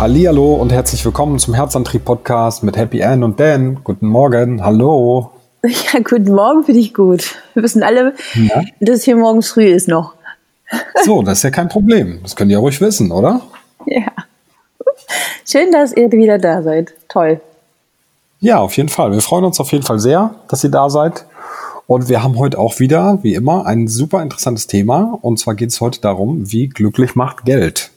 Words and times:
Hallihallo 0.00 0.54
und 0.54 0.72
herzlich 0.72 1.04
willkommen 1.04 1.38
zum 1.38 1.52
Herzantrieb 1.52 2.06
Podcast 2.06 2.62
mit 2.62 2.74
Happy 2.78 3.02
Ann 3.02 3.22
und 3.22 3.38
Dan. 3.38 3.84
Guten 3.84 4.06
Morgen. 4.06 4.64
Hallo. 4.64 5.30
Ja, 5.62 6.00
guten 6.00 6.32
Morgen 6.32 6.64
finde 6.64 6.80
ich 6.80 6.94
gut. 6.94 7.36
Wir 7.52 7.62
wissen 7.62 7.82
alle, 7.82 8.14
ja. 8.32 8.62
dass 8.80 9.00
es 9.00 9.04
hier 9.04 9.14
morgens 9.14 9.50
früh 9.50 9.66
ist 9.66 9.88
noch. 9.88 10.14
So, 11.04 11.20
das 11.20 11.40
ist 11.40 11.42
ja 11.42 11.50
kein 11.50 11.68
Problem. 11.68 12.20
Das 12.22 12.34
könnt 12.34 12.50
ihr 12.50 12.56
ruhig 12.56 12.80
wissen, 12.80 13.12
oder? 13.12 13.42
Ja. 13.84 14.06
Schön, 15.46 15.70
dass 15.70 15.92
ihr 15.92 16.10
wieder 16.10 16.38
da 16.38 16.62
seid. 16.62 16.94
Toll. 17.10 17.42
Ja, 18.38 18.56
auf 18.60 18.78
jeden 18.78 18.88
Fall. 18.88 19.12
Wir 19.12 19.20
freuen 19.20 19.44
uns 19.44 19.60
auf 19.60 19.70
jeden 19.70 19.84
Fall 19.84 19.98
sehr, 19.98 20.34
dass 20.48 20.64
ihr 20.64 20.70
da 20.70 20.88
seid. 20.88 21.26
Und 21.86 22.08
wir 22.08 22.22
haben 22.22 22.38
heute 22.38 22.58
auch 22.58 22.80
wieder, 22.80 23.18
wie 23.20 23.34
immer, 23.34 23.66
ein 23.66 23.86
super 23.86 24.22
interessantes 24.22 24.66
Thema. 24.66 25.18
Und 25.20 25.38
zwar 25.38 25.54
geht 25.54 25.68
es 25.68 25.82
heute 25.82 26.00
darum, 26.00 26.50
wie 26.50 26.68
glücklich 26.68 27.16
macht 27.16 27.44
Geld. 27.44 27.90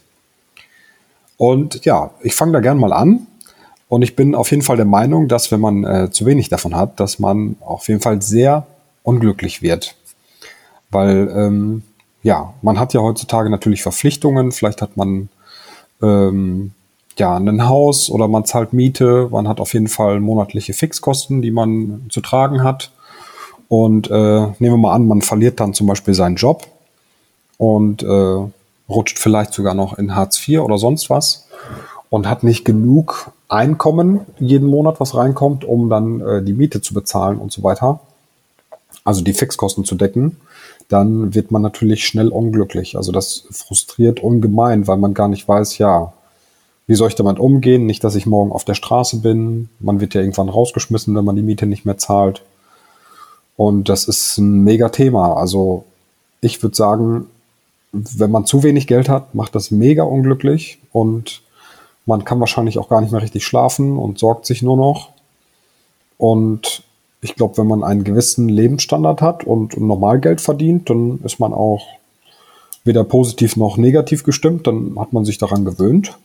Und 1.37 1.83
ja, 1.85 2.11
ich 2.21 2.35
fange 2.35 2.53
da 2.53 2.59
gern 2.59 2.77
mal 2.77 2.93
an. 2.93 3.27
Und 3.89 4.01
ich 4.01 4.15
bin 4.15 4.33
auf 4.33 4.49
jeden 4.51 4.63
Fall 4.63 4.77
der 4.77 4.85
Meinung, 4.85 5.27
dass 5.27 5.51
wenn 5.51 5.59
man 5.59 5.83
äh, 5.83 6.09
zu 6.09 6.25
wenig 6.25 6.49
davon 6.49 6.75
hat, 6.75 6.99
dass 6.99 7.19
man 7.19 7.57
auf 7.59 7.87
jeden 7.87 8.01
Fall 8.01 8.21
sehr 8.21 8.65
unglücklich 9.03 9.61
wird. 9.61 9.95
Weil, 10.89 11.29
ähm, 11.35 11.83
ja, 12.23 12.53
man 12.61 12.79
hat 12.79 12.93
ja 12.93 13.01
heutzutage 13.01 13.49
natürlich 13.49 13.83
Verpflichtungen. 13.83 14.51
Vielleicht 14.51 14.81
hat 14.81 14.97
man 14.97 15.29
ähm, 16.01 16.71
ja 17.17 17.35
ein 17.35 17.67
Haus 17.67 18.09
oder 18.09 18.27
man 18.27 18.45
zahlt 18.45 18.73
Miete. 18.73 19.27
Man 19.31 19.47
hat 19.47 19.59
auf 19.59 19.73
jeden 19.73 19.89
Fall 19.89 20.19
monatliche 20.19 20.73
Fixkosten, 20.73 21.41
die 21.41 21.51
man 21.51 22.05
zu 22.09 22.21
tragen 22.21 22.63
hat. 22.63 22.91
Und 23.67 24.09
äh, 24.09 24.11
nehmen 24.11 24.55
wir 24.59 24.77
mal 24.77 24.93
an, 24.93 25.07
man 25.07 25.21
verliert 25.21 25.59
dann 25.59 25.73
zum 25.73 25.87
Beispiel 25.87 26.13
seinen 26.13 26.35
Job 26.35 26.67
und 27.57 28.03
äh, 28.03 28.37
rutscht 28.95 29.19
vielleicht 29.19 29.53
sogar 29.53 29.73
noch 29.73 29.97
in 29.97 30.15
Hartz 30.15 30.47
IV 30.47 30.61
oder 30.61 30.77
sonst 30.77 31.09
was 31.09 31.47
und 32.09 32.27
hat 32.27 32.43
nicht 32.43 32.65
genug 32.65 33.31
Einkommen 33.49 34.21
jeden 34.39 34.67
Monat, 34.67 34.99
was 34.99 35.15
reinkommt, 35.15 35.63
um 35.63 35.89
dann 35.89 36.21
äh, 36.21 36.41
die 36.41 36.53
Miete 36.53 36.81
zu 36.81 36.93
bezahlen 36.93 37.37
und 37.37 37.51
so 37.51 37.63
weiter, 37.63 37.99
also 39.03 39.21
die 39.21 39.33
Fixkosten 39.33 39.85
zu 39.85 39.95
decken, 39.95 40.37
dann 40.89 41.33
wird 41.33 41.51
man 41.51 41.61
natürlich 41.61 42.05
schnell 42.05 42.29
unglücklich. 42.29 42.97
Also 42.97 43.11
das 43.11 43.45
frustriert 43.51 44.21
ungemein, 44.21 44.87
weil 44.87 44.97
man 44.97 45.13
gar 45.13 45.27
nicht 45.27 45.47
weiß, 45.47 45.77
ja, 45.77 46.13
wie 46.85 46.95
soll 46.95 47.07
ich 47.07 47.15
damit 47.15 47.39
umgehen? 47.39 47.85
Nicht, 47.85 48.03
dass 48.03 48.15
ich 48.15 48.25
morgen 48.25 48.51
auf 48.51 48.65
der 48.65 48.73
Straße 48.73 49.17
bin. 49.21 49.69
Man 49.79 50.01
wird 50.01 50.13
ja 50.13 50.21
irgendwann 50.21 50.49
rausgeschmissen, 50.49 51.15
wenn 51.15 51.25
man 51.25 51.35
die 51.35 51.41
Miete 51.41 51.65
nicht 51.65 51.85
mehr 51.85 51.97
zahlt. 51.97 52.41
Und 53.55 53.87
das 53.87 54.05
ist 54.05 54.37
ein 54.37 54.63
mega 54.63 54.89
Thema. 54.89 55.35
Also 55.35 55.85
ich 56.41 56.61
würde 56.61 56.75
sagen, 56.75 57.27
wenn 57.93 58.31
man 58.31 58.45
zu 58.45 58.63
wenig 58.63 58.87
Geld 58.87 59.07
hat, 59.07 59.35
macht 59.35 59.55
das 59.55 59.71
mega 59.71 60.03
unglücklich 60.03 60.79
und 60.91 61.43
man 62.05 62.25
kann 62.25 62.39
wahrscheinlich 62.39 62.79
auch 62.79 62.89
gar 62.89 62.99
nicht 63.01 63.11
mehr 63.11 63.21
richtig 63.21 63.45
schlafen 63.45 63.97
und 63.97 64.19
sorgt 64.19 64.45
sich 64.45 64.61
nur 64.61 64.75
noch. 64.75 65.09
Und 66.17 66.83
ich 67.21 67.35
glaube, 67.35 67.57
wenn 67.57 67.67
man 67.67 67.83
einen 67.83 68.03
gewissen 68.03 68.49
Lebensstandard 68.49 69.21
hat 69.21 69.45
und 69.45 69.77
normal 69.77 70.19
Geld 70.19 70.41
verdient, 70.41 70.89
dann 70.89 71.19
ist 71.23 71.39
man 71.39 71.53
auch 71.53 71.85
weder 72.83 73.03
positiv 73.03 73.55
noch 73.55 73.77
negativ 73.77 74.23
gestimmt. 74.23 74.67
Dann 74.67 74.99
hat 74.99 75.13
man 75.13 75.23
sich 75.23 75.37
daran 75.37 75.63
gewöhnt, 75.63 76.17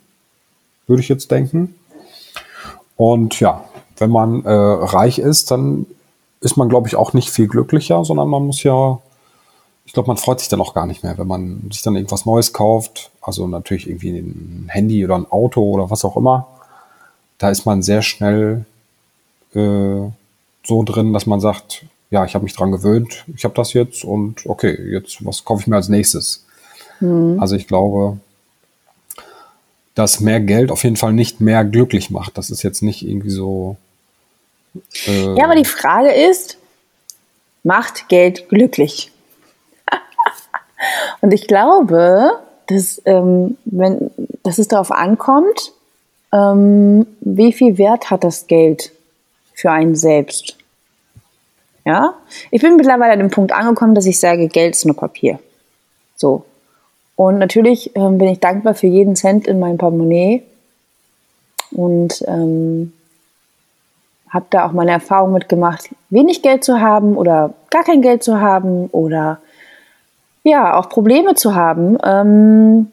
würde 0.87 1.03
ich 1.03 1.09
jetzt 1.09 1.31
denken. 1.31 1.75
Und 2.97 3.39
ja, 3.39 3.63
wenn 3.99 4.11
man 4.11 4.45
äh, 4.45 4.51
reich 4.51 5.19
ist, 5.19 5.53
dann 5.53 5.87
ist 6.41 6.57
man, 6.57 6.69
glaube 6.69 6.89
ich, 6.89 6.97
auch 6.97 7.13
nicht 7.13 7.31
viel 7.31 7.47
glücklicher, 7.47 8.05
sondern 8.05 8.29
man 8.29 8.45
muss 8.45 8.63
ja 8.63 8.99
ich 9.89 9.95
glaube, 9.95 10.09
man 10.09 10.19
freut 10.19 10.39
sich 10.39 10.51
dann 10.51 10.61
auch 10.61 10.75
gar 10.75 10.85
nicht 10.85 11.03
mehr, 11.03 11.17
wenn 11.17 11.27
man 11.27 11.71
sich 11.73 11.81
dann 11.81 11.97
irgendwas 11.97 12.27
Neues 12.27 12.53
kauft. 12.53 13.11
Also 13.23 13.47
natürlich 13.47 13.89
irgendwie 13.89 14.19
ein 14.19 14.67
Handy 14.69 15.03
oder 15.03 15.15
ein 15.15 15.25
Auto 15.31 15.63
oder 15.63 15.89
was 15.89 16.05
auch 16.05 16.15
immer. 16.15 16.47
Da 17.39 17.49
ist 17.49 17.65
man 17.65 17.81
sehr 17.81 18.03
schnell 18.03 18.67
äh, 19.55 20.11
so 20.63 20.83
drin, 20.85 21.15
dass 21.15 21.25
man 21.25 21.41
sagt, 21.41 21.87
ja, 22.11 22.27
ich 22.27 22.35
habe 22.35 22.45
mich 22.45 22.55
dran 22.55 22.71
gewöhnt, 22.71 23.25
ich 23.35 23.45
habe 23.45 23.55
das 23.55 23.73
jetzt 23.73 24.05
und 24.05 24.45
okay, 24.45 24.79
jetzt 24.93 25.25
was 25.25 25.47
kaufe 25.47 25.63
ich 25.63 25.67
mir 25.69 25.77
als 25.77 25.89
nächstes? 25.89 26.45
Mhm. 27.01 27.41
Also 27.41 27.57
ich 27.57 27.67
glaube, 27.67 28.19
dass 29.95 30.21
mehr 30.21 30.41
Geld 30.41 30.71
auf 30.71 30.85
jeden 30.85 30.97
Fall 30.97 31.15
nicht 31.15 31.41
mehr 31.41 31.65
glücklich 31.65 32.11
macht. 32.11 32.37
Das 32.37 32.51
ist 32.51 32.63
jetzt 32.63 32.83
nicht 32.83 33.09
irgendwie 33.09 33.31
so. 33.31 33.79
Äh, 35.07 35.35
ja, 35.35 35.45
aber 35.45 35.55
die 35.55 35.65
Frage 35.65 36.13
ist, 36.13 36.59
macht 37.63 38.11
Geld 38.11 38.51
glücklich? 38.51 39.13
Und 41.21 41.33
ich 41.33 41.47
glaube, 41.47 42.33
dass, 42.67 43.01
ähm, 43.05 43.57
wenn, 43.65 44.11
dass 44.43 44.59
es 44.59 44.69
darauf 44.69 44.93
ankommt, 44.93 45.73
ähm, 46.33 47.07
wie 47.21 47.53
viel 47.53 47.79
Wert 47.79 48.11
hat 48.11 48.25
das 48.25 48.47
Geld 48.47 48.93
für 49.55 49.71
einen 49.71 49.97
selbst. 49.97 50.57
Ja, 51.85 52.15
ich 52.51 52.61
bin 52.61 52.77
mittlerweile 52.77 53.15
an 53.15 53.19
dem 53.19 53.31
Punkt 53.31 53.53
angekommen, 53.53 53.95
dass 53.95 54.07
ich 54.07 54.21
sage, 54.21 54.49
Geld 54.49 54.75
ist 54.75 54.85
nur 54.85 54.97
Papier. 54.97 55.39
So. 56.17 56.45
Und 57.17 57.39
natürlich 57.39 57.97
ähm, 57.97 58.19
bin 58.19 58.29
ich 58.29 58.41
dankbar 58.41 58.75
für 58.75 58.87
jeden 58.87 59.17
Cent 59.17 59.47
in 59.47 59.59
meinem 59.59 59.79
Portemonnaie 59.79 60.43
und 61.73 62.23
ähm, 62.29 62.93
habe 64.29 64.47
da 64.51 64.67
auch 64.67 64.73
meine 64.73 64.93
Erfahrung 64.93 65.33
mitgemacht, 65.33 65.89
wenig 66.11 66.43
Geld 66.43 66.63
zu 66.63 66.81
haben 66.81 67.17
oder 67.17 67.55
gar 67.71 67.85
kein 67.85 68.03
Geld 68.03 68.23
zu 68.23 68.41
haben 68.41 68.89
oder 68.89 69.41
ja, 70.43 70.79
auch 70.79 70.89
Probleme 70.89 71.35
zu 71.35 71.55
haben, 71.55 71.99
ähm, 72.05 72.91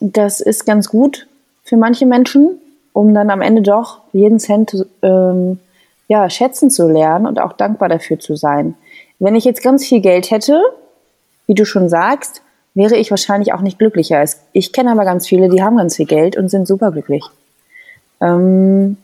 das 0.00 0.40
ist 0.40 0.64
ganz 0.66 0.88
gut 0.88 1.26
für 1.62 1.76
manche 1.76 2.06
Menschen, 2.06 2.58
um 2.92 3.14
dann 3.14 3.30
am 3.30 3.42
Ende 3.42 3.62
doch 3.62 4.00
jeden 4.12 4.38
Cent 4.38 4.86
ähm, 5.02 5.60
ja, 6.08 6.28
schätzen 6.28 6.70
zu 6.70 6.88
lernen 6.88 7.26
und 7.26 7.38
auch 7.38 7.52
dankbar 7.52 7.88
dafür 7.88 8.18
zu 8.18 8.34
sein. 8.34 8.74
Wenn 9.18 9.36
ich 9.36 9.44
jetzt 9.44 9.62
ganz 9.62 9.86
viel 9.86 10.00
Geld 10.00 10.30
hätte, 10.30 10.60
wie 11.46 11.54
du 11.54 11.64
schon 11.64 11.88
sagst, 11.88 12.42
wäre 12.74 12.96
ich 12.96 13.10
wahrscheinlich 13.10 13.52
auch 13.52 13.60
nicht 13.60 13.78
glücklicher. 13.78 14.24
Ich 14.52 14.72
kenne 14.72 14.90
aber 14.90 15.04
ganz 15.04 15.28
viele, 15.28 15.48
die 15.48 15.62
haben 15.62 15.76
ganz 15.76 15.96
viel 15.96 16.06
Geld 16.06 16.36
und 16.36 16.48
sind 16.48 16.66
superglücklich. 16.66 17.24
Ähm, 18.20 18.96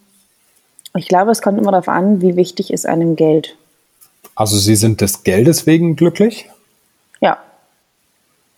ich 0.96 1.08
glaube, 1.08 1.30
es 1.30 1.42
kommt 1.42 1.58
immer 1.58 1.72
darauf 1.72 1.88
an, 1.88 2.22
wie 2.22 2.36
wichtig 2.36 2.72
ist 2.72 2.86
einem 2.86 3.16
Geld. 3.16 3.56
Also 4.34 4.56
Sie 4.56 4.76
sind 4.76 5.00
des 5.00 5.24
Geldes 5.24 5.66
wegen 5.66 5.96
glücklich? 5.96 6.48
Ja. 7.20 7.38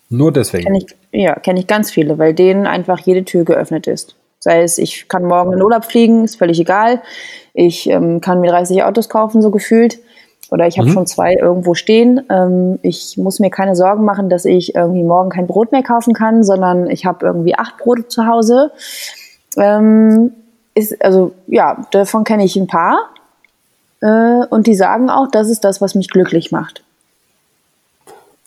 Nur 0.09 0.31
deswegen? 0.31 0.65
Kenn 0.65 0.75
ich, 0.75 0.87
ja, 1.11 1.35
kenne 1.35 1.59
ich 1.59 1.67
ganz 1.67 1.91
viele, 1.91 2.17
weil 2.17 2.33
denen 2.33 2.65
einfach 2.65 2.99
jede 2.99 3.23
Tür 3.23 3.45
geöffnet 3.45 3.87
ist. 3.87 4.15
Sei 4.39 4.63
es, 4.63 4.77
ich 4.77 5.07
kann 5.07 5.23
morgen 5.25 5.53
in 5.53 5.61
Urlaub 5.61 5.85
fliegen, 5.85 6.23
ist 6.23 6.37
völlig 6.37 6.59
egal. 6.59 7.01
Ich 7.53 7.89
ähm, 7.89 8.21
kann 8.21 8.39
mir 8.39 8.51
30 8.51 8.83
Autos 8.83 9.09
kaufen, 9.09 9.41
so 9.41 9.51
gefühlt. 9.51 9.99
Oder 10.49 10.65
ich 10.65 10.79
habe 10.79 10.87
mhm. 10.87 10.93
schon 10.93 11.07
zwei 11.07 11.35
irgendwo 11.35 11.75
stehen. 11.75 12.21
Ähm, 12.29 12.79
ich 12.81 13.17
muss 13.17 13.39
mir 13.39 13.51
keine 13.51 13.75
Sorgen 13.75 14.05
machen, 14.05 14.29
dass 14.29 14.45
ich 14.45 14.73
irgendwie 14.73 15.03
morgen 15.03 15.29
kein 15.29 15.45
Brot 15.45 15.71
mehr 15.71 15.83
kaufen 15.83 16.13
kann, 16.13 16.43
sondern 16.43 16.89
ich 16.89 17.05
habe 17.05 17.25
irgendwie 17.25 17.55
acht 17.55 17.77
Brote 17.77 18.07
zu 18.07 18.25
Hause. 18.25 18.71
Ähm, 19.57 20.31
ist, 20.73 21.03
also 21.03 21.33
ja, 21.47 21.85
davon 21.91 22.23
kenne 22.23 22.45
ich 22.45 22.55
ein 22.55 22.67
paar. 22.67 23.09
Äh, 24.01 24.45
und 24.49 24.65
die 24.65 24.75
sagen 24.75 25.09
auch, 25.09 25.27
das 25.29 25.49
ist 25.49 25.63
das, 25.63 25.81
was 25.81 25.93
mich 25.93 26.09
glücklich 26.09 26.51
macht. 26.51 26.83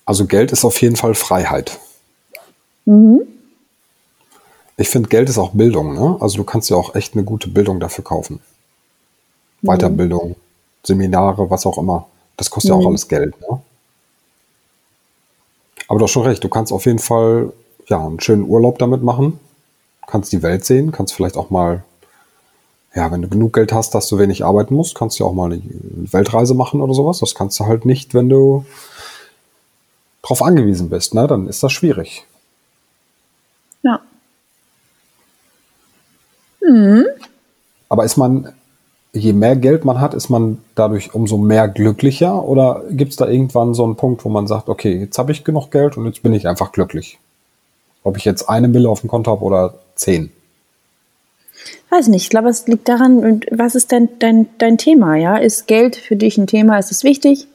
Also 0.05 0.27
Geld 0.27 0.53
ist 0.53 0.65
auf 0.65 0.81
jeden 0.81 0.97
Fall 0.97 1.15
Freiheit. 1.15 1.79
Mhm. 2.85 3.23
Ich 4.77 4.89
finde, 4.89 5.09
Geld 5.09 5.29
ist 5.29 5.39
auch 5.39 5.51
Bildung. 5.51 5.95
Ne? 5.95 6.17
Also 6.21 6.39
du 6.39 6.45
kannst 6.45 6.71
ja 6.71 6.77
auch 6.77 6.95
echt 6.95 7.15
eine 7.15 7.25
gute 7.25 7.49
Bildung 7.49 7.79
dafür 7.79 8.05
kaufen. 8.05 8.41
Mhm. 9.61 9.69
Weiterbildung, 9.69 10.37
Seminare, 10.83 11.51
was 11.51 11.67
auch 11.67 11.79
immer. 11.79 12.07
Das 12.37 12.51
kostet 12.51 12.71
mhm. 12.71 12.75
ja 12.75 12.79
auch 12.79 12.83
mhm. 12.83 12.89
alles 12.89 13.09
Geld. 13.09 13.41
Ne? 13.41 13.61
Aber 15.89 15.99
du 15.99 16.05
hast 16.05 16.13
schon 16.13 16.25
recht, 16.25 16.43
du 16.43 16.49
kannst 16.49 16.73
auf 16.73 16.87
jeden 16.87 16.99
Fall 16.99 17.53
ja, 17.87 18.05
einen 18.05 18.21
schönen 18.21 18.49
Urlaub 18.49 18.79
damit 18.79 19.03
machen. 19.03 19.39
Kannst 20.07 20.33
die 20.33 20.43
Welt 20.43 20.65
sehen, 20.65 20.91
kannst 20.91 21.15
vielleicht 21.15 21.37
auch 21.37 21.51
mal, 21.51 21.85
ja, 22.95 23.11
wenn 23.13 23.23
du 23.23 23.29
genug 23.29 23.53
Geld 23.53 23.73
hast, 23.73 23.95
dass 23.95 24.09
du 24.09 24.19
wenig 24.19 24.45
arbeiten 24.45 24.75
musst, 24.75 24.95
kannst 24.95 25.19
du 25.19 25.25
ja 25.25 25.31
auch 25.31 25.35
mal 25.35 25.53
eine 25.53 25.63
Weltreise 26.13 26.55
machen 26.55 26.81
oder 26.81 26.95
sowas. 26.95 27.21
Das 27.21 27.35
kannst 27.35 27.59
du 27.61 27.67
halt 27.67 27.85
nicht, 27.85 28.15
wenn 28.15 28.29
du 28.29 28.65
drauf 30.33 30.43
angewiesen 30.43 30.89
bist, 30.89 31.15
ne, 31.15 31.27
dann 31.27 31.47
ist 31.47 31.63
das 31.63 31.73
schwierig. 31.73 32.25
Ja. 33.83 34.01
Mhm. 36.63 37.05
Aber 37.91 38.05
ist 38.05 38.17
man, 38.17 38.51
je 39.13 39.35
mehr 39.35 39.57
Geld 39.57 39.85
man 39.85 40.01
hat, 40.01 40.15
ist 40.15 40.31
man 40.31 40.59
dadurch 40.75 41.15
umso 41.15 41.37
mehr 41.37 41.69
glücklicher? 41.69 42.43
Oder 42.45 42.83
gibt 42.91 43.11
es 43.11 43.17
da 43.17 43.29
irgendwann 43.29 43.75
so 43.75 43.85
einen 43.85 43.97
Punkt, 43.97 44.25
wo 44.25 44.31
man 44.31 44.47
sagt, 44.47 44.71
okay, 44.71 45.01
jetzt 45.01 45.19
habe 45.19 45.33
ich 45.33 45.45
genug 45.45 45.71
Geld 45.71 45.99
und 45.99 46.07
jetzt 46.07 46.23
bin 46.23 46.33
ich 46.33 46.49
einfach 46.49 46.73
glücklich? 46.73 47.19
Ob 48.03 48.17
ich 48.17 48.25
jetzt 48.25 48.49
eine 48.49 48.69
Mille 48.69 48.89
auf 48.89 49.03
dem 49.03 49.11
Konto 49.11 49.33
habe 49.33 49.45
oder 49.45 49.75
zehn? 49.97 50.33
Weiß 51.91 52.09
nicht, 52.09 52.23
ich 52.23 52.31
glaube, 52.31 52.49
es 52.49 52.67
liegt 52.67 52.89
daran, 52.89 53.43
was 53.51 53.75
ist 53.75 53.93
denn 53.93 54.09
dein, 54.19 54.49
dein 54.57 54.79
Thema? 54.79 55.17
Ja? 55.17 55.37
Ist 55.37 55.67
Geld 55.67 55.97
für 55.97 56.17
dich 56.17 56.39
ein 56.39 56.47
Thema? 56.47 56.79
Ist 56.79 56.91
es 56.91 57.05
wichtig? 57.05 57.49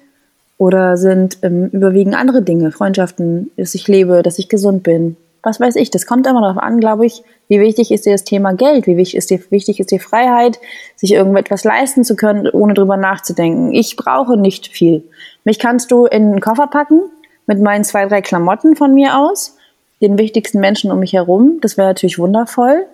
Oder 0.57 0.97
sind 0.97 1.37
ähm, 1.43 1.69
überwiegend 1.71 2.15
andere 2.15 2.41
Dinge, 2.41 2.71
Freundschaften, 2.71 3.51
dass 3.57 3.75
ich 3.75 3.87
lebe, 3.87 4.23
dass 4.23 4.39
ich 4.39 4.49
gesund 4.49 4.83
bin? 4.83 5.15
was 5.47 5.59
weiß 5.59 5.77
ich. 5.77 5.89
Das 5.89 6.05
kommt 6.05 6.27
immer 6.27 6.41
darauf 6.41 6.57
an, 6.57 6.79
glaube 6.79 7.05
ich, 7.05 7.23
wie 7.47 7.59
wichtig 7.59 7.91
ist 7.91 8.05
dir 8.05 8.11
das 8.11 8.25
Thema 8.25 8.53
Geld, 8.53 8.85
wie 8.85 8.97
wichtig 8.97 9.15
ist 9.15 9.29
dir, 9.29 9.39
wichtig 9.49 9.79
ist 9.79 9.91
die 9.91 9.99
Freiheit, 9.99 10.59
sich 10.95 11.13
irgendetwas 11.13 11.63
leisten 11.63 12.03
zu 12.03 12.15
können, 12.15 12.47
ohne 12.49 12.73
drüber 12.73 12.97
nachzudenken. 12.97 13.73
Ich 13.73 13.95
brauche 13.95 14.37
nicht 14.37 14.67
viel. 14.67 15.03
Mich 15.45 15.57
kannst 15.57 15.91
du 15.91 16.05
in 16.05 16.23
einen 16.23 16.41
Koffer 16.41 16.67
packen 16.67 17.01
mit 17.47 17.61
meinen 17.61 17.85
zwei, 17.85 18.05
drei 18.07 18.21
Klamotten 18.21 18.75
von 18.75 18.93
mir 18.93 19.17
aus, 19.17 19.55
den 20.01 20.17
wichtigsten 20.17 20.59
Menschen 20.59 20.91
um 20.91 20.99
mich 20.99 21.13
herum. 21.13 21.59
Das 21.61 21.77
wäre 21.77 21.87
natürlich 21.87 22.19
wundervoll. 22.19 22.85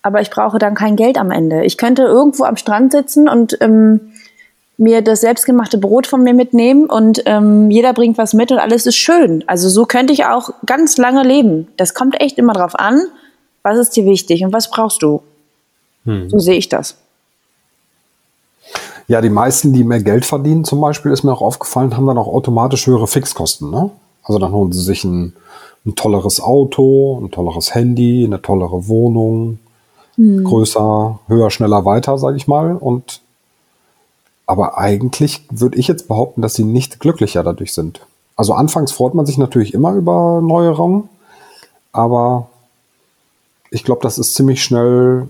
Aber 0.00 0.20
ich 0.20 0.30
brauche 0.30 0.60
dann 0.60 0.74
kein 0.74 0.94
Geld 0.94 1.18
am 1.18 1.32
Ende. 1.32 1.64
Ich 1.64 1.76
könnte 1.76 2.02
irgendwo 2.02 2.44
am 2.44 2.56
Strand 2.56 2.92
sitzen 2.92 3.28
und 3.28 3.58
ähm, 3.60 4.12
mir 4.78 5.02
das 5.02 5.20
selbstgemachte 5.20 5.76
Brot 5.76 6.06
von 6.06 6.22
mir 6.22 6.32
mitnehmen 6.32 6.88
und 6.88 7.22
ähm, 7.26 7.68
jeder 7.68 7.92
bringt 7.92 8.16
was 8.16 8.32
mit 8.32 8.52
und 8.52 8.58
alles 8.58 8.86
ist 8.86 8.96
schön. 8.96 9.42
Also 9.48 9.68
so 9.68 9.84
könnte 9.84 10.12
ich 10.12 10.24
auch 10.24 10.50
ganz 10.64 10.96
lange 10.96 11.24
leben. 11.24 11.66
Das 11.76 11.94
kommt 11.94 12.20
echt 12.20 12.38
immer 12.38 12.52
drauf 12.52 12.76
an, 12.76 13.00
was 13.62 13.76
ist 13.76 13.96
dir 13.96 14.04
wichtig 14.04 14.44
und 14.44 14.52
was 14.52 14.70
brauchst 14.70 15.02
du. 15.02 15.20
Hm. 16.04 16.30
So 16.30 16.38
sehe 16.38 16.54
ich 16.54 16.68
das. 16.68 16.96
Ja, 19.08 19.20
die 19.20 19.30
meisten, 19.30 19.72
die 19.72 19.82
mehr 19.82 20.02
Geld 20.02 20.24
verdienen, 20.24 20.64
zum 20.64 20.80
Beispiel, 20.80 21.10
ist 21.10 21.24
mir 21.24 21.32
auch 21.32 21.42
aufgefallen, 21.42 21.96
haben 21.96 22.06
dann 22.06 22.18
auch 22.18 22.28
automatisch 22.28 22.86
höhere 22.86 23.08
Fixkosten. 23.08 23.70
Ne? 23.70 23.90
Also 24.22 24.38
dann 24.38 24.52
holen 24.52 24.70
sie 24.70 24.82
sich 24.82 25.02
ein, 25.02 25.32
ein 25.86 25.96
tolleres 25.96 26.40
Auto, 26.40 27.18
ein 27.20 27.32
tolleres 27.32 27.74
Handy, 27.74 28.24
eine 28.24 28.40
tollere 28.40 28.86
Wohnung, 28.86 29.58
hm. 30.14 30.44
größer, 30.44 31.18
höher, 31.26 31.50
schneller, 31.50 31.84
weiter, 31.84 32.16
sage 32.16 32.36
ich 32.36 32.46
mal. 32.46 32.76
Und 32.76 33.22
aber 34.48 34.78
eigentlich 34.78 35.42
würde 35.50 35.78
ich 35.78 35.88
jetzt 35.88 36.08
behaupten, 36.08 36.40
dass 36.40 36.54
sie 36.54 36.64
nicht 36.64 37.00
glücklicher 37.00 37.44
dadurch 37.44 37.74
sind. 37.74 38.00
Also 38.34 38.54
anfangs 38.54 38.92
freut 38.92 39.14
man 39.14 39.26
sich 39.26 39.36
natürlich 39.36 39.74
immer 39.74 39.92
über 39.92 40.40
neue 40.42 40.70
Raum, 40.70 41.10
aber 41.92 42.48
ich 43.70 43.84
glaube, 43.84 44.00
das 44.02 44.16
ist 44.18 44.34
ziemlich 44.34 44.64
schnell, 44.64 45.28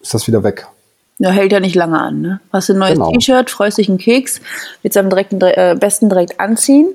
ist 0.00 0.14
das 0.14 0.26
wieder 0.26 0.42
weg. 0.42 0.66
Ja, 1.18 1.28
hält 1.28 1.52
ja 1.52 1.60
nicht 1.60 1.74
lange 1.74 2.00
an. 2.00 2.22
Ne? 2.22 2.40
Hast 2.52 2.70
du 2.70 2.72
ein 2.72 2.78
neues 2.78 2.94
genau. 2.94 3.12
T-Shirt, 3.12 3.50
freust 3.50 3.76
dich 3.76 3.90
einen 3.90 3.98
Keks, 3.98 4.40
willst 4.80 4.96
am 4.96 5.10
direkten, 5.10 5.38
äh, 5.42 5.76
besten 5.78 6.08
direkt 6.08 6.40
anziehen 6.40 6.88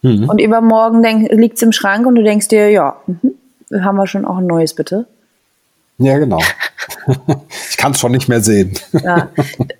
mhm. 0.00 0.26
und 0.26 0.40
übermorgen 0.40 1.02
liegt 1.32 1.56
es 1.56 1.62
im 1.62 1.72
Schrank 1.72 2.06
und 2.06 2.14
du 2.14 2.22
denkst 2.22 2.48
dir, 2.48 2.70
ja, 2.70 2.96
mh, 3.06 3.84
haben 3.84 3.96
wir 3.96 4.06
schon 4.06 4.24
auch 4.24 4.38
ein 4.38 4.46
neues, 4.46 4.72
bitte. 4.72 5.06
Ja, 5.98 6.16
genau. 6.16 6.40
ich 7.70 7.76
kann 7.76 7.92
es 7.92 8.00
schon 8.00 8.12
nicht 8.12 8.28
mehr 8.28 8.40
sehen. 8.40 8.78
ja. 8.92 9.30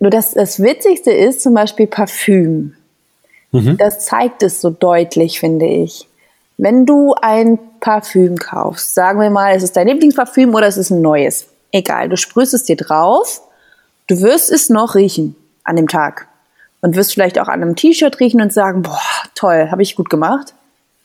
Nur 0.01 0.11
das, 0.11 0.33
das 0.33 0.63
Witzigste 0.63 1.11
ist 1.11 1.43
zum 1.43 1.55
Beispiel 1.55 1.87
Parfüm. 1.87 2.75
Mhm. 3.53 3.77
Das 3.77 4.05
zeigt 4.05 4.43
es 4.43 4.61
so 4.61 4.71
deutlich, 4.71 5.41
finde 5.41 5.67
ich. 5.67 6.09
Wenn 6.59 6.87
du 6.87 7.15
ein 7.21 7.59
Parfüm 7.81 8.39
kaufst, 8.39 8.95
sagen 8.95 9.21
wir 9.21 9.31
mal, 9.31 9.55
es 9.55 9.63
ist 9.63 9.77
dein 9.77 9.89
Lieblingsparfüm 9.89 10.55
oder 10.55 10.67
es 10.67 10.77
ist 10.77 10.91
ein 10.91 11.03
neues. 11.03 11.47
Egal, 11.73 12.09
du 12.09 12.17
sprühst 12.17 12.55
es 12.55 12.65
dir 12.65 12.77
drauf, 12.77 13.43
du 14.07 14.23
wirst 14.23 14.51
es 14.51 14.71
noch 14.71 14.95
riechen 14.95 15.37
an 15.65 15.77
dem 15.77 15.89
Tag. 15.89 16.29
Und 16.83 16.95
wirst 16.95 17.15
vielleicht 17.15 17.39
auch 17.39 17.49
an 17.49 17.63
einem 17.63 17.75
T-Shirt 17.75 18.21
riechen 18.21 18.41
und 18.41 18.53
sagen, 18.53 18.83
boah, 18.83 19.01
toll, 19.35 19.71
habe 19.71 19.83
ich 19.83 19.97
gut 19.97 20.09
gemacht. 20.09 20.55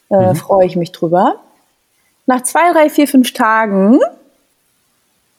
Äh, 0.09 0.33
mhm. 0.33 0.35
Freue 0.35 0.67
ich 0.67 0.75
mich 0.75 0.91
drüber. 0.91 1.37
Nach 2.27 2.43
zwei, 2.43 2.71
drei, 2.71 2.89
vier, 2.89 3.07
fünf 3.07 3.33
Tagen 3.33 3.99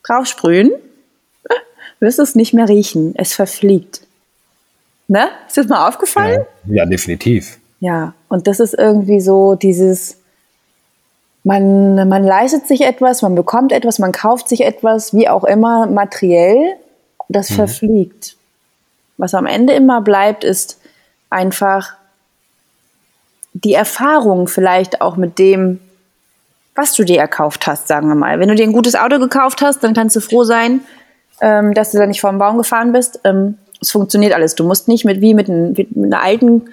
draufsprühen, 0.06 0.72
wirst 2.00 2.18
du 2.18 2.22
es 2.22 2.34
nicht 2.34 2.52
mehr 2.52 2.68
riechen. 2.68 3.14
Es 3.16 3.34
verfliegt. 3.34 4.02
Ne? 5.08 5.28
Ist 5.46 5.56
das 5.56 5.68
mal 5.68 5.88
aufgefallen? 5.88 6.44
Ja, 6.66 6.74
ja, 6.74 6.86
definitiv. 6.86 7.58
Ja, 7.80 8.14
und 8.28 8.46
das 8.46 8.60
ist 8.60 8.74
irgendwie 8.74 9.20
so 9.20 9.54
dieses, 9.54 10.16
man, 11.44 12.08
man 12.08 12.24
leistet 12.24 12.66
sich 12.66 12.82
etwas, 12.82 13.22
man 13.22 13.34
bekommt 13.34 13.72
etwas, 13.72 13.98
man 13.98 14.12
kauft 14.12 14.48
sich 14.48 14.62
etwas, 14.62 15.14
wie 15.14 15.28
auch 15.28 15.44
immer, 15.44 15.86
materiell, 15.86 16.76
das 17.28 17.50
mhm. 17.50 17.54
verfliegt. 17.54 18.36
Was 19.16 19.34
am 19.34 19.46
Ende 19.46 19.72
immer 19.72 20.00
bleibt, 20.00 20.44
ist 20.44 20.80
einfach 21.30 21.94
die 23.52 23.74
Erfahrung 23.74 24.48
vielleicht 24.48 25.00
auch 25.00 25.16
mit 25.16 25.38
dem, 25.38 25.80
was 26.74 26.94
du 26.94 27.04
dir 27.04 27.18
erkauft 27.18 27.66
hast, 27.66 27.88
sagen 27.88 28.08
wir 28.08 28.14
mal. 28.14 28.40
Wenn 28.40 28.48
du 28.48 28.54
dir 28.54 28.64
ein 28.64 28.72
gutes 28.72 28.94
Auto 28.94 29.18
gekauft 29.18 29.62
hast, 29.62 29.84
dann 29.84 29.94
kannst 29.94 30.16
du 30.16 30.20
froh 30.20 30.44
sein, 30.44 30.80
ähm, 31.40 31.74
dass 31.74 31.92
du 31.92 31.98
da 31.98 32.06
nicht 32.06 32.20
vor 32.20 32.30
dem 32.30 32.38
Baum 32.38 32.58
gefahren 32.58 32.92
bist. 32.92 33.20
Ähm, 33.24 33.58
es 33.80 33.90
funktioniert 33.90 34.32
alles. 34.32 34.54
Du 34.54 34.64
musst 34.64 34.88
nicht 34.88 35.04
mit 35.04 35.20
wie 35.20 35.34
mit, 35.34 35.48
ein, 35.48 35.72
mit 35.72 35.96
einer 35.96 36.22
alten 36.22 36.68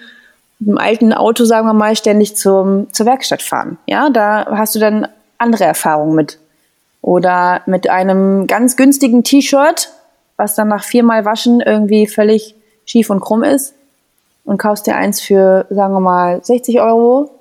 einem 0.61 0.77
alten 0.77 1.13
Auto, 1.13 1.45
sagen 1.45 1.67
wir 1.67 1.73
mal, 1.73 1.95
ständig 1.95 2.35
zum, 2.35 2.91
zur 2.91 3.05
Werkstatt 3.05 3.41
fahren. 3.41 3.77
Ja, 3.85 4.09
da 4.09 4.45
hast 4.51 4.75
du 4.75 4.79
dann 4.79 5.07
andere 5.37 5.63
Erfahrungen 5.63 6.15
mit. 6.15 6.37
Oder 7.01 7.61
mit 7.65 7.89
einem 7.89 8.45
ganz 8.45 8.75
günstigen 8.75 9.23
T-Shirt, 9.23 9.89
was 10.35 10.55
dann 10.55 10.67
nach 10.67 10.83
viermal 10.83 11.23
Waschen 11.23 11.61
irgendwie 11.61 12.07
völlig 12.07 12.55
schief 12.85 13.09
und 13.09 13.21
krumm 13.21 13.43
ist 13.43 13.73
und 14.43 14.57
kaufst 14.57 14.85
dir 14.85 14.95
eins 14.95 15.21
für, 15.21 15.65
sagen 15.69 15.93
wir 15.93 16.01
mal, 16.01 16.43
60 16.43 16.81
Euro 16.81 17.31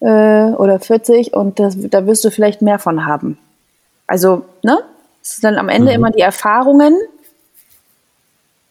äh, 0.00 0.50
oder 0.52 0.80
40 0.80 1.34
und 1.34 1.58
das, 1.58 1.76
da 1.78 2.06
wirst 2.06 2.24
du 2.24 2.30
vielleicht 2.30 2.62
mehr 2.62 2.78
von 2.78 3.06
haben. 3.06 3.38
Also, 4.06 4.42
ne? 4.62 4.78
Es 5.22 5.34
ist 5.34 5.44
dann 5.44 5.58
am 5.58 5.68
Ende 5.68 5.90
mhm. 5.90 5.96
immer 5.96 6.10
die 6.10 6.20
Erfahrungen 6.20 6.98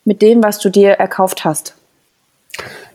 mit 0.04 0.22
dem, 0.22 0.44
was 0.44 0.60
du 0.60 0.70
dir 0.70 0.94
erkauft 0.94 1.46
hast. 1.46 1.76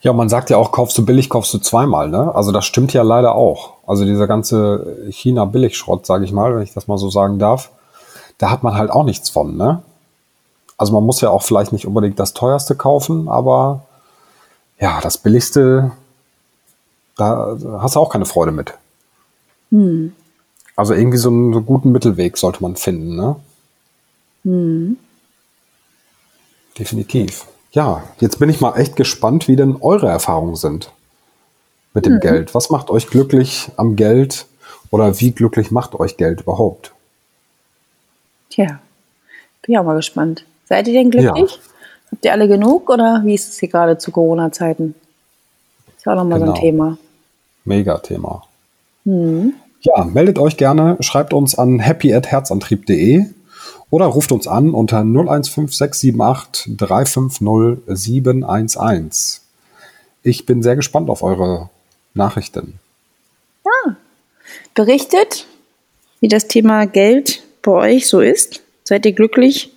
Ja, 0.01 0.13
man 0.13 0.29
sagt 0.29 0.51
ja 0.51 0.59
auch, 0.59 0.73
kaufst 0.73 0.99
du 0.99 1.07
billig, 1.07 1.31
kaufst 1.31 1.55
du 1.55 1.59
zweimal, 1.59 2.09
ne? 2.09 2.35
Also 2.35 2.53
das 2.53 2.67
stimmt 2.67 2.93
ja 2.93 3.03
leider 3.03 3.35
auch. 3.35 3.75
Also 3.87 4.05
dieser 4.05 4.27
ganze 4.27 5.07
China-Billigschrott, 5.09 6.05
sage 6.05 6.25
ich 6.25 6.33
mal, 6.33 6.55
wenn 6.55 6.63
ich 6.63 6.75
das 6.75 6.89
mal 6.89 6.99
so 6.99 7.09
sagen 7.09 7.39
darf, 7.39 7.71
da 8.37 8.51
hat 8.51 8.63
man 8.63 8.75
halt 8.75 8.91
auch 8.91 9.05
nichts 9.05 9.31
von, 9.31 9.57
ne? 9.57 9.83
Also 10.77 10.93
man 10.93 11.05
muss 11.05 11.21
ja 11.21 11.31
auch 11.31 11.43
vielleicht 11.43 11.73
nicht 11.73 11.87
unbedingt 11.87 12.19
das 12.19 12.35
teuerste 12.35 12.75
kaufen, 12.75 13.29
aber 13.29 13.85
ja, 14.79 15.01
das 15.01 15.19
billigste 15.19 15.93
da 17.17 17.57
hast 17.81 17.97
du 17.97 18.01
auch 18.01 18.11
keine 18.11 18.27
Freude 18.27 18.53
mit. 18.53 18.75
Hm. 19.71 20.13
Also 20.77 20.95
irgendwie 20.95 21.19
so 21.19 21.29
einen, 21.29 21.53
so 21.53 21.59
einen, 21.59 21.67
guten 21.67 21.93
Mittelweg 21.93 22.37
sollte 22.37 22.63
man 22.63 22.77
finden, 22.77 23.17
ne? 23.17 23.37
Hm. 24.45 24.97
Definitiv. 26.79 27.47
Ja, 27.73 28.03
jetzt 28.21 28.39
bin 28.39 28.49
ich 28.49 28.61
mal 28.61 28.77
echt 28.77 28.97
gespannt, 28.97 29.49
wie 29.49 29.57
denn 29.57 29.77
eure 29.81 30.09
Erfahrungen 30.09 30.57
sind 30.57 30.91
mit 31.93 32.07
dem 32.07 32.15
hm. 32.15 32.21
Geld. 32.21 32.55
Was 32.55 32.71
macht 32.71 32.91
euch 32.91 33.07
glücklich 33.07 33.71
am 33.77 33.97
Geld 33.97 34.47
oder 34.91 35.21
wie 35.21 35.31
glücklich 35.31 35.71
macht 35.71 35.95
euch 35.95 36.17
Geld 36.17 36.43
überhaupt? 36.43 36.93
Tja, 38.51 38.81
bin 39.63 39.75
ich 39.75 39.79
auch 39.79 39.85
mal 39.85 39.97
gespannt. 39.97 40.45
Seid 40.67 40.89
ihr 40.89 40.95
denn 40.95 41.11
glücklich? 41.11 41.53
Ja. 41.53 41.59
Habt 42.13 42.25
ihr 42.25 42.33
alle 42.33 42.49
genug 42.49 42.91
oder 42.91 43.23
wie 43.25 43.35
ist 43.35 43.51
es 43.51 43.59
hier 43.59 43.69
gerade 43.69 43.99
zu 43.99 44.11
Corona-Zeiten? 44.11 44.95
Ist 46.05 46.09
ja 46.09 46.13
auch 46.13 46.17
nochmal 46.17 46.39
genau. 46.39 46.55
so 46.55 46.61
ein 46.61 46.71
genau. 46.71 46.77
Thema. 46.77 46.99
Mega 47.65 47.97
Thema. 47.97 48.43
Mhm. 49.05 49.55
Ja, 49.81 50.05
meldet 50.05 50.39
euch 50.39 50.59
gerne, 50.59 50.99
schreibt 51.01 51.33
uns 51.33 51.59
an 51.59 51.79
happy@herzantrieb.de 51.79 53.25
oder 53.89 54.05
ruft 54.05 54.31
uns 54.31 54.47
an 54.47 54.75
unter 54.75 55.03
015678 55.03 56.77
350 56.77 57.85
711. 57.87 59.41
Ich 60.23 60.45
bin 60.45 60.63
sehr 60.63 60.77
gespannt 60.77 61.09
auf 61.09 61.23
eure 61.23 61.71
Nachrichten. 62.13 62.79
Ja, 63.65 63.97
berichtet, 64.75 65.47
wie 66.21 66.29
das 66.29 66.49
Thema 66.49 66.87
Geld 66.87 67.43
bei 67.63 67.73
euch 67.73 68.09
so 68.09 68.21
ist. 68.21 68.61
Seid 68.83 69.07
ihr 69.07 69.13
glücklich, 69.13 69.73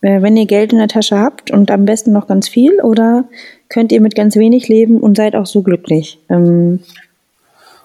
äh, 0.00 0.20
wenn 0.20 0.36
ihr 0.36 0.46
Geld 0.46 0.72
in 0.72 0.78
der 0.78 0.88
Tasche 0.88 1.16
habt 1.16 1.52
und 1.52 1.70
am 1.70 1.84
besten 1.84 2.10
noch 2.10 2.26
ganz 2.26 2.48
viel? 2.48 2.80
Oder 2.80 3.28
könnt 3.68 3.92
ihr 3.92 4.00
mit 4.00 4.14
ganz 4.14 4.36
wenig 4.36 4.68
leben 4.68 5.00
und 5.00 5.16
seid 5.16 5.34
auch 5.36 5.46
so 5.46 5.62
glücklich? 5.62 6.18
Ähm 6.28 6.80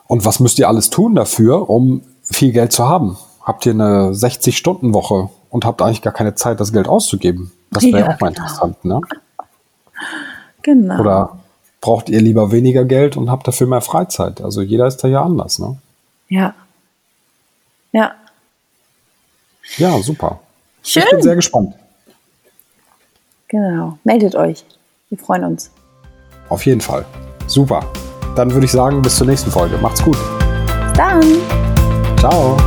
und 0.07 0.25
was 0.25 0.39
müsst 0.39 0.59
ihr 0.59 0.67
alles 0.67 0.89
tun 0.89 1.15
dafür, 1.15 1.69
um 1.69 2.01
viel 2.23 2.51
Geld 2.51 2.71
zu 2.71 2.87
haben? 2.87 3.17
Habt 3.41 3.65
ihr 3.65 3.73
eine 3.73 4.11
60-Stunden-Woche 4.11 5.29
und 5.49 5.65
habt 5.65 5.81
eigentlich 5.81 6.01
gar 6.01 6.13
keine 6.13 6.35
Zeit, 6.35 6.59
das 6.59 6.71
Geld 6.71 6.87
auszugeben? 6.87 7.51
Das 7.71 7.83
wäre 7.83 7.99
ja, 7.99 8.05
auch 8.05 8.19
mal 8.19 8.29
genau. 8.29 8.43
interessant, 8.43 8.85
ne? 8.85 9.01
Genau. 10.61 10.99
Oder 10.99 11.39
braucht 11.81 12.09
ihr 12.09 12.21
lieber 12.21 12.51
weniger 12.51 12.85
Geld 12.85 13.17
und 13.17 13.29
habt 13.29 13.47
dafür 13.47 13.67
mehr 13.67 13.81
Freizeit? 13.81 14.41
Also 14.41 14.61
jeder 14.61 14.87
ist 14.87 14.97
da 14.97 15.07
ja 15.07 15.23
anders, 15.23 15.59
ne? 15.59 15.77
Ja. 16.29 16.53
Ja. 17.91 18.13
Ja, 19.77 19.99
super. 19.99 20.39
Schön. 20.83 21.03
Ich 21.03 21.09
bin 21.09 21.21
sehr 21.21 21.35
gespannt. 21.35 21.75
Genau. 23.47 23.97
Meldet 24.03 24.35
euch. 24.35 24.63
Wir 25.13 25.23
freuen 25.23 25.43
uns. 25.43 25.69
Auf 26.49 26.65
jeden 26.65 26.81
Fall. 26.81 27.05
Super. 27.45 27.85
Dann 28.35 28.51
würde 28.51 28.65
ich 28.65 28.71
sagen, 28.71 28.99
bis 29.03 29.15
zur 29.15 29.27
nächsten 29.27 29.51
Folge. 29.51 29.77
Macht's 29.77 30.03
gut. 30.03 30.17
Bis 30.17 30.93
dann. 30.97 31.21
Ciao. 32.17 32.57